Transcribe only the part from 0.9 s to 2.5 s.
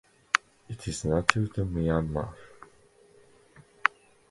native to Myanmar.